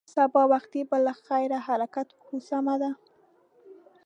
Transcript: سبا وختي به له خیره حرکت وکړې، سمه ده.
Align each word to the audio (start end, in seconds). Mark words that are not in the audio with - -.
سبا 0.15 0.43
وختي 0.53 0.81
به 0.89 0.97
له 1.05 1.13
خیره 1.25 1.57
حرکت 1.67 2.07
وکړې، 2.11 2.39
سمه 2.49 2.75
ده. 2.81 2.91